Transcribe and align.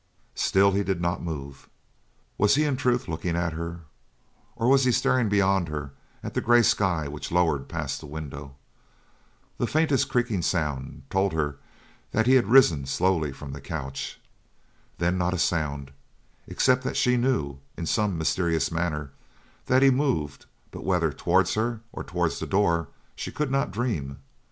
Still 0.33 0.71
he 0.71 0.81
did 0.81 0.99
not 0.99 1.21
move. 1.21 1.69
Was 2.39 2.55
he 2.55 2.63
in 2.63 2.75
truth 2.75 3.07
looking 3.07 3.35
at 3.35 3.53
her, 3.53 3.81
or 4.55 4.67
was 4.67 4.83
he 4.83 4.91
staring 4.91 5.29
beyond 5.29 5.67
her 5.67 5.91
at 6.23 6.33
the 6.33 6.41
grey 6.41 6.63
sky 6.63 7.07
which 7.07 7.31
lowered 7.31 7.69
past 7.69 7.99
the 7.99 8.07
window? 8.07 8.55
The 9.59 9.67
faintest 9.67 10.09
creaking 10.09 10.41
sound 10.41 11.03
told 11.11 11.33
her 11.33 11.57
that 12.13 12.25
he 12.25 12.33
had 12.33 12.47
risen, 12.47 12.87
slowly, 12.87 13.31
from 13.31 13.53
the 13.53 13.61
crouch. 13.61 14.19
Then 14.97 15.19
not 15.19 15.35
a 15.35 15.37
sound, 15.37 15.91
except 16.47 16.83
that 16.83 16.97
she 16.97 17.15
knew, 17.15 17.59
in 17.77 17.85
some 17.85 18.17
mysterious 18.17 18.71
manner, 18.71 19.11
that 19.67 19.83
he 19.83 19.91
moved, 19.91 20.47
but 20.71 20.83
whether 20.83 21.13
towards 21.13 21.53
her 21.53 21.81
or 21.91 22.03
towards 22.03 22.39
the 22.39 22.47
door 22.47 22.87
she 23.15 23.31
could 23.31 23.51
not 23.51 23.69
dream. 23.69 24.17